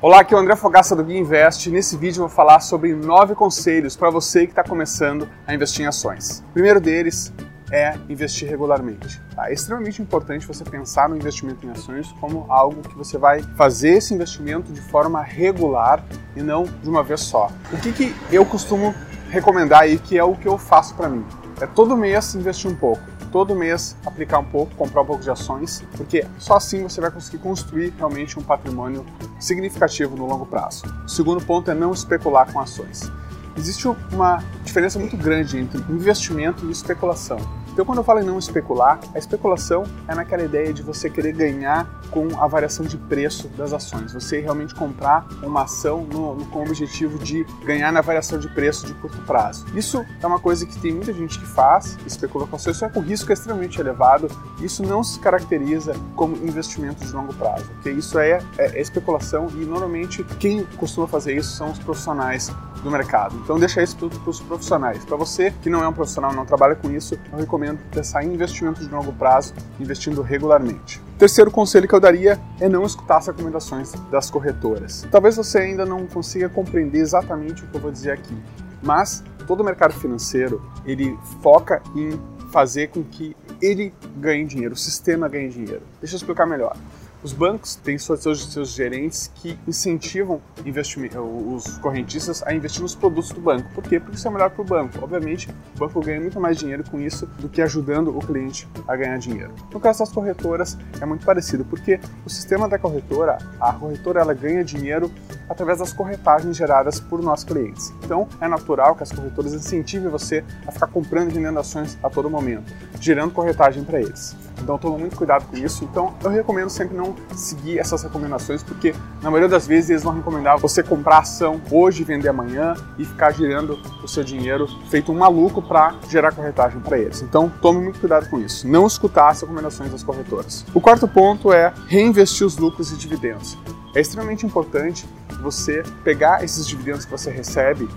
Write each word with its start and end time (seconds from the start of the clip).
Olá, 0.00 0.20
aqui 0.20 0.32
é 0.32 0.36
o 0.36 0.40
André 0.40 0.54
Fogaça 0.54 0.94
do 0.94 1.02
Guia 1.02 1.18
Invest. 1.18 1.68
Nesse 1.72 1.96
vídeo 1.96 2.20
eu 2.20 2.28
vou 2.28 2.36
falar 2.36 2.60
sobre 2.60 2.94
nove 2.94 3.34
conselhos 3.34 3.96
para 3.96 4.08
você 4.10 4.46
que 4.46 4.52
está 4.52 4.62
começando 4.62 5.28
a 5.44 5.52
investir 5.52 5.84
em 5.84 5.88
ações. 5.88 6.38
O 6.50 6.52
primeiro 6.52 6.80
deles 6.80 7.32
é 7.68 7.98
investir 8.08 8.48
regularmente. 8.48 9.20
Tá? 9.34 9.50
É 9.50 9.52
extremamente 9.52 10.00
importante 10.00 10.46
você 10.46 10.62
pensar 10.62 11.08
no 11.08 11.16
investimento 11.16 11.66
em 11.66 11.70
ações 11.70 12.12
como 12.20 12.46
algo 12.48 12.80
que 12.82 12.96
você 12.96 13.18
vai 13.18 13.42
fazer 13.56 13.94
esse 13.94 14.14
investimento 14.14 14.72
de 14.72 14.80
forma 14.80 15.20
regular 15.20 16.04
e 16.36 16.42
não 16.44 16.62
de 16.62 16.88
uma 16.88 17.02
vez 17.02 17.22
só. 17.22 17.50
O 17.72 17.76
que, 17.78 17.90
que 17.90 18.14
eu 18.30 18.46
costumo 18.46 18.94
recomendar 19.30 19.80
aí, 19.80 19.98
que 19.98 20.16
é 20.16 20.22
o 20.22 20.36
que 20.36 20.46
eu 20.46 20.56
faço 20.56 20.94
para 20.94 21.08
mim? 21.08 21.26
É 21.60 21.66
todo 21.66 21.96
mês 21.96 22.36
investir 22.36 22.70
um 22.70 22.74
pouco 22.76 23.02
todo 23.28 23.54
mês 23.54 23.96
aplicar 24.04 24.38
um 24.38 24.44
pouco, 24.44 24.74
comprar 24.74 25.02
um 25.02 25.06
pouco 25.06 25.22
de 25.22 25.30
ações, 25.30 25.84
porque 25.96 26.24
só 26.38 26.56
assim 26.56 26.82
você 26.82 27.00
vai 27.00 27.10
conseguir 27.10 27.38
construir 27.38 27.92
realmente 27.96 28.38
um 28.38 28.42
patrimônio 28.42 29.04
significativo 29.38 30.16
no 30.16 30.26
longo 30.26 30.46
prazo. 30.46 30.84
O 31.04 31.08
segundo 31.08 31.44
ponto 31.44 31.70
é 31.70 31.74
não 31.74 31.92
especular 31.92 32.52
com 32.52 32.60
ações. 32.60 33.10
Existe 33.56 33.88
uma 34.12 34.42
diferença 34.64 34.98
muito 34.98 35.16
grande 35.16 35.58
entre 35.58 35.80
investimento 35.92 36.64
e 36.66 36.70
especulação. 36.70 37.38
Então, 37.78 37.86
quando 37.86 37.98
eu 37.98 38.04
falo 38.04 38.18
em 38.18 38.24
não 38.24 38.40
especular, 38.40 38.98
a 39.14 39.18
especulação 39.20 39.84
é 40.08 40.12
naquela 40.12 40.42
ideia 40.42 40.72
de 40.72 40.82
você 40.82 41.08
querer 41.08 41.30
ganhar 41.30 41.88
com 42.10 42.26
a 42.42 42.44
variação 42.48 42.84
de 42.84 42.96
preço 42.96 43.46
das 43.56 43.72
ações. 43.72 44.12
Você 44.12 44.40
realmente 44.40 44.74
comprar 44.74 45.24
uma 45.44 45.62
ação 45.62 46.02
no, 46.02 46.34
no, 46.34 46.46
com 46.46 46.58
o 46.58 46.62
objetivo 46.62 47.20
de 47.20 47.44
ganhar 47.64 47.92
na 47.92 48.00
variação 48.00 48.36
de 48.36 48.48
preço 48.48 48.84
de 48.84 48.94
curto 48.94 49.18
prazo. 49.18 49.64
Isso 49.76 50.04
é 50.20 50.26
uma 50.26 50.40
coisa 50.40 50.66
que 50.66 50.76
tem 50.80 50.92
muita 50.92 51.12
gente 51.12 51.38
que 51.38 51.46
faz, 51.46 51.96
especula 52.04 52.48
com 52.48 52.56
ações, 52.56 52.78
só 52.78 52.88
que 52.88 52.98
o 52.98 53.00
risco 53.00 53.30
é 53.30 53.34
extremamente 53.34 53.80
elevado. 53.80 54.28
Isso 54.60 54.82
não 54.82 55.04
se 55.04 55.20
caracteriza 55.20 55.94
como 56.16 56.34
investimento 56.34 57.04
de 57.04 57.12
longo 57.12 57.32
prazo, 57.32 57.66
porque 57.74 57.92
isso 57.92 58.18
é, 58.18 58.40
é, 58.58 58.76
é 58.76 58.80
especulação 58.80 59.46
e 59.54 59.64
normalmente 59.64 60.24
quem 60.40 60.64
costuma 60.78 61.06
fazer 61.06 61.36
isso 61.36 61.56
são 61.56 61.70
os 61.70 61.78
profissionais 61.78 62.50
do 62.82 62.90
mercado. 62.90 63.36
Então 63.42 63.58
deixa 63.58 63.82
isso 63.82 63.96
para 63.96 64.30
os 64.30 64.40
profissionais. 64.40 65.04
Para 65.04 65.16
você 65.16 65.52
que 65.62 65.70
não 65.70 65.82
é 65.82 65.88
um 65.88 65.92
profissional, 65.92 66.32
não 66.32 66.46
trabalha 66.46 66.74
com 66.74 66.90
isso, 66.90 67.18
eu 67.32 67.38
recomendo 67.38 67.67
pensar 67.76 68.24
em 68.24 68.34
investimentos 68.34 68.86
de 68.86 68.94
longo 68.94 69.12
prazo, 69.12 69.54
investindo 69.80 70.22
regularmente. 70.22 71.00
Terceiro 71.18 71.50
conselho 71.50 71.88
que 71.88 71.94
eu 71.94 72.00
daria 72.00 72.40
é 72.60 72.68
não 72.68 72.84
escutar 72.84 73.18
as 73.18 73.26
recomendações 73.26 73.92
das 74.10 74.30
corretoras. 74.30 75.06
Talvez 75.10 75.36
você 75.36 75.58
ainda 75.58 75.84
não 75.84 76.06
consiga 76.06 76.48
compreender 76.48 77.00
exatamente 77.00 77.64
o 77.64 77.66
que 77.66 77.76
eu 77.76 77.80
vou 77.80 77.90
dizer 77.90 78.12
aqui, 78.12 78.36
mas 78.82 79.24
todo 79.46 79.60
o 79.60 79.64
mercado 79.64 79.94
financeiro 79.94 80.62
ele 80.84 81.18
foca 81.42 81.82
em 81.96 82.18
fazer 82.52 82.88
com 82.88 83.02
que 83.02 83.36
ele 83.60 83.92
ganhe 84.16 84.44
dinheiro, 84.44 84.74
o 84.74 84.76
sistema 84.76 85.28
ganhe 85.28 85.48
dinheiro. 85.48 85.82
Deixa 86.00 86.14
eu 86.14 86.18
explicar 86.18 86.46
melhor. 86.46 86.76
Os 87.20 87.32
bancos 87.32 87.74
têm 87.74 87.98
seus, 87.98 88.22
seus 88.52 88.70
gerentes 88.70 89.28
que 89.34 89.58
incentivam 89.66 90.40
os 90.64 91.76
correntistas 91.78 92.44
a 92.44 92.54
investir 92.54 92.80
nos 92.80 92.94
produtos 92.94 93.30
do 93.30 93.40
banco. 93.40 93.68
Por 93.74 93.82
quê? 93.82 93.98
Porque 93.98 94.16
isso 94.16 94.28
é 94.28 94.30
melhor 94.30 94.50
para 94.50 94.62
o 94.62 94.64
banco. 94.64 95.02
Obviamente, 95.02 95.50
o 95.74 95.78
banco 95.78 96.00
ganha 96.00 96.20
muito 96.20 96.38
mais 96.38 96.56
dinheiro 96.56 96.84
com 96.88 97.00
isso 97.00 97.26
do 97.40 97.48
que 97.48 97.60
ajudando 97.60 98.16
o 98.16 98.20
cliente 98.20 98.68
a 98.86 98.94
ganhar 98.94 99.18
dinheiro. 99.18 99.52
No 99.72 99.80
caso 99.80 99.98
das 99.98 100.12
corretoras, 100.12 100.78
é 101.00 101.04
muito 101.04 101.26
parecido, 101.26 101.64
porque 101.64 101.98
o 102.24 102.30
sistema 102.30 102.68
da 102.68 102.78
corretora, 102.78 103.38
a 103.60 103.72
corretora 103.72 104.20
ela 104.20 104.32
ganha 104.32 104.62
dinheiro 104.62 105.10
através 105.48 105.78
das 105.78 105.92
corretagens 105.92 106.56
geradas 106.56 107.00
por 107.00 107.22
nossos 107.22 107.44
clientes. 107.44 107.92
Então, 108.04 108.28
é 108.40 108.48
natural 108.48 108.94
que 108.94 109.02
as 109.02 109.12
corretoras 109.12 109.54
incentivem 109.54 110.08
você 110.08 110.44
a 110.66 110.72
ficar 110.72 110.86
comprando 110.88 111.30
e 111.30 111.34
vendendo 111.34 111.58
ações 111.58 111.98
a 112.02 112.10
todo 112.10 112.28
momento, 112.28 112.72
gerando 113.00 113.32
corretagem 113.32 113.84
para 113.84 114.00
eles. 114.00 114.36
Então 114.62 114.76
toma 114.76 114.98
muito 114.98 115.16
cuidado 115.16 115.46
com 115.46 115.56
isso. 115.56 115.84
Então 115.84 116.14
eu 116.22 116.30
recomendo 116.30 116.68
sempre 116.68 116.96
não 116.96 117.14
seguir 117.34 117.78
essas 117.78 118.02
recomendações, 118.02 118.62
porque 118.62 118.94
na 119.22 119.30
maioria 119.30 119.48
das 119.48 119.66
vezes 119.66 119.90
eles 119.90 120.02
vão 120.02 120.14
recomendar 120.14 120.58
você 120.58 120.82
comprar 120.82 121.18
ação 121.18 121.60
hoje, 121.70 122.04
vender 122.04 122.28
amanhã 122.28 122.74
e 122.98 123.04
ficar 123.04 123.32
girando 123.32 123.78
o 124.02 124.08
seu 124.08 124.24
dinheiro 124.24 124.66
feito 124.90 125.12
um 125.12 125.16
maluco 125.16 125.62
para 125.62 125.94
gerar 126.08 126.32
corretagem 126.32 126.80
para 126.80 126.98
eles. 126.98 127.22
Então 127.22 127.50
tome 127.62 127.80
muito 127.80 128.00
cuidado 128.00 128.28
com 128.28 128.38
isso. 128.38 128.66
Não 128.68 128.86
escutar 128.86 129.30
as 129.30 129.40
recomendações 129.40 129.90
das 129.90 130.02
corretoras. 130.02 130.64
O 130.74 130.80
quarto 130.80 131.06
ponto 131.06 131.52
é 131.52 131.72
reinvestir 131.86 132.46
os 132.46 132.56
lucros 132.56 132.92
e 132.92 132.96
dividendos. 132.96 133.56
É 133.94 134.00
extremamente 134.00 134.44
importante 134.44 135.08
você 135.42 135.82
pegar 136.04 136.44
esses 136.44 136.66
dividendos 136.66 137.04
que 137.04 137.10
você 137.10 137.30
recebe 137.30 137.88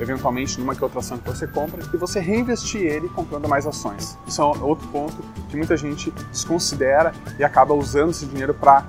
eventualmente 0.00 0.60
numa 0.60 0.74
que 0.74 0.82
outra 0.82 1.00
ação 1.00 1.18
que 1.18 1.28
você 1.28 1.46
compra, 1.46 1.82
e 1.92 1.96
você 1.96 2.20
reinvestir 2.20 2.82
ele 2.82 3.08
comprando 3.08 3.48
mais 3.48 3.66
ações. 3.66 4.16
Isso 4.26 4.40
é 4.40 4.44
outro 4.44 4.86
ponto 4.88 5.16
que 5.48 5.56
muita 5.56 5.76
gente 5.76 6.10
desconsidera 6.30 7.12
e 7.38 7.44
acaba 7.44 7.74
usando 7.74 8.10
esse 8.10 8.26
dinheiro 8.26 8.54
para 8.54 8.84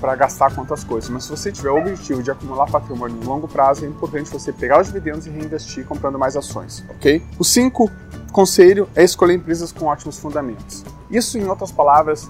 para 0.00 0.16
gastar 0.16 0.52
outras 0.58 0.82
coisas. 0.82 1.08
Mas 1.08 1.22
se 1.22 1.30
você 1.30 1.52
tiver 1.52 1.70
o 1.70 1.78
objetivo 1.78 2.20
de 2.20 2.32
acumular 2.32 2.66
patrimônio 2.66 3.16
no 3.16 3.24
longo 3.24 3.46
prazo, 3.46 3.84
é 3.84 3.88
importante 3.88 4.28
você 4.28 4.52
pegar 4.52 4.80
os 4.80 4.88
dividendos 4.88 5.24
e 5.28 5.30
reinvestir 5.30 5.86
comprando 5.86 6.18
mais 6.18 6.36
ações, 6.36 6.84
ok? 6.88 7.22
O 7.38 7.44
cinco 7.44 7.88
conselho 8.32 8.88
é 8.96 9.04
escolher 9.04 9.34
empresas 9.34 9.70
com 9.70 9.84
ótimos 9.86 10.18
fundamentos. 10.18 10.84
Isso, 11.08 11.38
em 11.38 11.46
outras 11.46 11.70
palavras, 11.70 12.28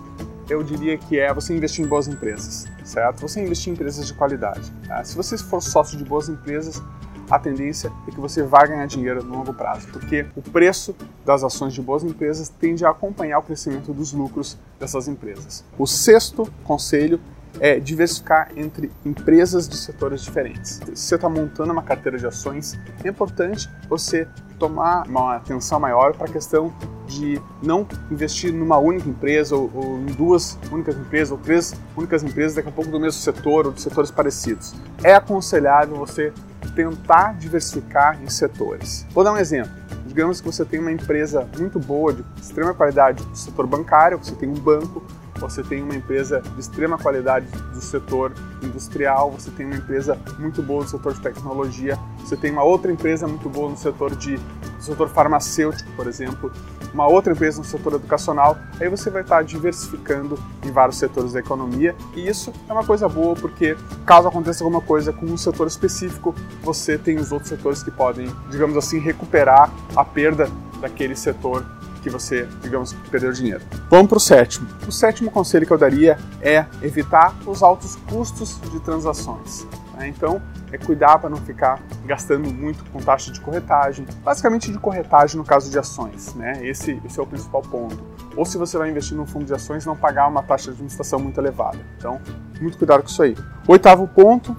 eu 0.48 0.62
diria 0.62 0.97
que 0.97 1.19
é 1.19 1.32
você 1.32 1.54
investir 1.54 1.84
em 1.84 1.88
boas 1.88 2.09
empresas, 2.09 2.66
certo? 2.84 3.20
Você 3.20 3.42
investir 3.42 3.70
em 3.70 3.75
empresas 3.75 4.06
de 4.06 4.14
qualidade. 4.14 4.70
Tá? 4.86 5.04
Se 5.04 5.14
você 5.14 5.36
for 5.36 5.62
sócio 5.62 5.98
de 5.98 6.04
boas 6.04 6.28
empresas, 6.28 6.82
a 7.31 7.38
tendência 7.38 7.92
é 8.06 8.10
que 8.10 8.19
você 8.19 8.42
vai 8.42 8.66
ganhar 8.66 8.87
dinheiro 8.87 9.22
no 9.22 9.37
longo 9.37 9.53
prazo, 9.53 9.87
porque 9.92 10.25
o 10.34 10.41
preço 10.41 10.97
das 11.26 11.44
ações 11.44 11.75
de 11.75 11.82
boas 11.82 12.03
empresas 12.03 12.48
tende 12.48 12.84
a 12.87 12.91
acompanhar 12.91 13.38
o 13.38 13.42
crescimento 13.42 13.92
dos 13.92 14.12
lucros 14.12 14.56
dessas 14.81 15.08
empresas. 15.08 15.62
O 15.78 15.87
sexto 15.87 16.50
conselho 16.64 17.20
é 17.60 17.78
diversificar 17.78 18.50
entre 18.56 18.91
empresas 19.04 19.69
de 19.69 19.76
setores 19.76 20.22
diferentes. 20.22 20.80
Se 20.94 21.08
você 21.08 21.14
está 21.14 21.28
montando 21.28 21.72
uma 21.72 21.82
carteira 21.82 22.19
de 22.19 22.26
ações, 22.26 22.78
é 23.04 23.08
importante 23.08 23.69
você 23.88 24.26
tomar 24.58 25.06
uma 25.06 25.36
atenção 25.36 25.78
maior 25.78 26.14
para 26.14 26.26
a 26.26 26.32
questão 26.32 26.72
de 27.06 27.41
não 27.62 27.86
investir 28.10 28.52
numa 28.52 28.76
única 28.76 29.08
empresa 29.08 29.56
ou, 29.56 29.70
ou, 29.74 29.98
em 30.00 30.06
duas 30.06 30.58
únicas 30.70 30.96
empresas 30.96 31.32
ou 31.32 31.38
três 31.38 31.74
únicas 31.96 32.22
empresas, 32.22 32.54
daqui 32.54 32.69
a 32.69 32.72
pouco 32.72 32.91
do 32.91 33.00
mesmo 33.00 33.20
setor 33.20 33.66
ou 33.66 33.72
de 33.72 33.80
setores 33.80 34.10
parecidos. 34.10 34.75
É 35.02 35.14
aconselhável 35.14 35.96
você 35.96 36.32
tentar 36.75 37.34
diversificar 37.38 38.22
em 38.22 38.28
setores. 38.28 39.06
Vou 39.10 39.25
dar 39.25 39.32
um 39.32 39.36
exemplo. 39.36 39.72
Digamos 40.06 40.40
que 40.40 40.46
você 40.46 40.64
tem 40.64 40.78
uma 40.80 40.92
empresa 40.92 41.48
muito 41.58 41.78
boa, 41.78 42.12
de 42.12 42.25
extrema 42.40 42.75
qualidade 42.75 43.25
do 43.25 43.36
setor 43.36 43.66
bancário, 43.66 44.19
você 44.19 44.34
tem 44.34 44.48
um 44.48 44.54
banco, 44.54 45.02
você 45.38 45.62
tem 45.62 45.82
uma 45.82 45.94
empresa 45.94 46.41
de 46.41 46.60
extrema 46.60 46.99
qualidade 46.99 47.47
do 47.72 47.81
setor 47.81 48.32
industrial, 48.62 49.31
você 49.31 49.50
tem 49.50 49.66
uma 49.66 49.76
empresa 49.76 50.19
muito 50.38 50.62
boa 50.62 50.82
no 50.82 50.88
setor 50.88 51.15
de 51.15 51.21
tecnologia, 51.21 51.99
você 52.19 52.37
tem 52.37 52.50
uma 52.50 52.62
outra 52.62 52.91
empresa 52.93 53.26
muito 53.26 53.49
boa 53.49 53.71
no 53.71 53.76
setor 53.76 54.15
de 54.15 54.38
no 54.78 54.82
setor 54.82 55.09
farmacêutico, 55.09 55.91
por 55.93 56.06
exemplo, 56.06 56.53
uma 56.94 57.06
outra 57.06 57.32
empresa 57.32 57.59
no 57.59 57.65
setor 57.65 57.94
educacional, 57.94 58.56
aí 58.81 58.88
você 58.88 59.10
vai 59.10 59.22
estar 59.22 59.43
diversificando 59.43 60.38
em 60.65 60.71
vários 60.71 60.99
setores 60.99 61.32
da 61.32 61.41
economia 61.41 61.94
e 62.15 62.28
isso 62.28 62.53
é 62.69 62.72
uma 62.72 62.84
coisa 62.84 63.09
boa 63.09 63.34
porque 63.34 63.76
caso 64.06 64.28
aconteça 64.28 64.62
alguma 64.62 64.81
coisa 64.81 65.12
com 65.12 65.26
um 65.26 65.37
setor 65.37 65.66
específico, 65.66 66.34
você 66.62 66.97
tem 66.97 67.19
os 67.19 67.32
outros 67.32 67.49
setores 67.49 67.82
que 67.82 67.91
podem, 67.91 68.32
digamos 68.50 68.76
assim, 68.76 68.99
recuperar 68.99 69.70
a 69.97 70.05
perda 70.05 70.49
daquele 70.81 71.16
setor 71.16 71.65
que 72.00 72.10
você, 72.10 72.48
digamos, 72.62 72.92
perdeu 73.10 73.32
dinheiro. 73.32 73.60
Vamos 73.91 74.09
para 74.09 74.16
o 74.19 74.20
sétimo. 74.20 74.69
O 74.86 74.92
sétimo 74.92 75.31
conselho 75.31 75.66
que 75.66 75.72
eu 75.72 75.78
daria 75.78 76.19
é 76.41 76.64
evitar 76.82 77.34
os 77.47 77.62
altos 77.62 77.97
custos 78.09 78.60
de 78.70 78.81
transações. 78.81 79.66
Né? 79.94 80.08
Então, 80.08 80.41
é 80.72 80.78
cuidar 80.78 81.19
para 81.19 81.31
não 81.31 81.38
ficar 81.38 81.81
gastando 82.04 82.50
muito 82.53 82.84
com 82.91 83.00
taxa 83.00 83.32
de 83.32 83.41
corretagem, 83.41 84.06
basicamente 84.22 84.70
de 84.70 84.78
corretagem 84.78 85.37
no 85.37 85.44
caso 85.44 85.70
de 85.70 85.78
ações, 85.78 86.34
né? 86.34 86.60
Esse, 86.62 87.00
esse 87.04 87.19
é 87.19 87.22
o 87.22 87.26
principal 87.26 87.62
ponto. 87.62 87.98
Ou 88.37 88.44
se 88.44 88.58
você 88.58 88.76
vai 88.78 88.91
investir 88.91 89.16
num 89.16 89.26
fundo 89.26 89.47
de 89.47 89.54
ações, 89.54 89.84
não 89.84 89.97
pagar 89.97 90.28
uma 90.28 90.42
taxa 90.42 90.64
de 90.64 90.70
administração 90.70 91.19
muito 91.19 91.41
elevada. 91.41 91.78
Então, 91.97 92.20
muito 92.60 92.78
cuidado 92.78 93.03
com 93.03 93.08
isso 93.08 93.22
aí. 93.22 93.37
Oitavo 93.66 94.06
ponto, 94.06 94.56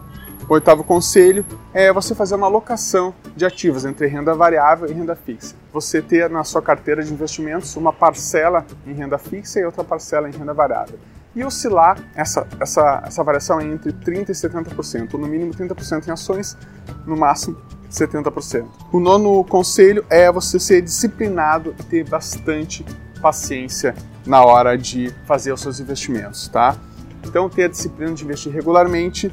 o 0.49 0.53
oitavo 0.53 0.83
conselho 0.83 1.45
é 1.71 1.93
você 1.93 2.15
fazer 2.15 2.33
uma 2.33 2.47
alocação 2.47 3.13
de 3.35 3.45
ativos 3.45 3.85
entre 3.85 4.07
renda 4.07 4.33
variável 4.33 4.89
e 4.89 4.93
renda 4.93 5.15
fixa. 5.15 5.55
Você 5.71 6.01
ter 6.01 6.27
na 6.27 6.43
sua 6.43 6.59
carteira 6.59 7.03
de 7.03 7.13
investimentos 7.13 7.75
uma 7.75 7.93
parcela 7.93 8.65
em 8.85 8.93
renda 8.93 9.19
fixa 9.19 9.59
e 9.59 9.63
outra 9.63 9.83
parcela 9.83 10.27
em 10.27 10.31
renda 10.31 10.51
variável. 10.51 10.97
E 11.35 11.43
oscilar 11.43 11.99
essa, 12.15 12.47
essa, 12.59 13.03
essa 13.05 13.23
variação 13.23 13.59
é 13.59 13.65
entre 13.65 13.93
30% 13.93 14.29
e 14.29 14.31
70%, 14.31 15.13
no 15.13 15.27
mínimo 15.27 15.53
30% 15.53 16.07
em 16.07 16.11
ações, 16.11 16.57
no 17.05 17.15
máximo 17.15 17.55
70%. 17.91 18.65
O 18.91 18.99
nono 18.99 19.43
conselho 19.43 20.03
é 20.09 20.31
você 20.31 20.59
ser 20.59 20.81
disciplinado 20.81 21.75
e 21.79 21.83
ter 21.83 22.09
bastante 22.09 22.83
paciência 23.21 23.93
na 24.25 24.43
hora 24.43 24.75
de 24.75 25.13
fazer 25.27 25.51
os 25.51 25.61
seus 25.61 25.79
investimentos, 25.79 26.47
tá? 26.47 26.75
Então, 27.23 27.47
ter 27.49 27.65
a 27.65 27.67
disciplina 27.67 28.13
de 28.13 28.23
investir 28.23 28.51
regularmente 28.51 29.31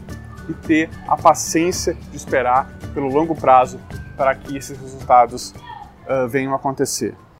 e 0.49 0.55
ter 0.55 0.91
a 1.09 1.17
paciência 1.17 1.95
de 1.95 2.17
esperar 2.17 2.69
pelo 2.95 3.09
longo 3.09 3.35
prazo 3.35 3.81
para 4.17 4.35
que 4.35 4.57
esses 4.57 4.79
resultados 4.79 5.55
uh, 6.09 6.29
venham 6.29 6.53
a 6.53 6.57
acontecer. 6.57 7.15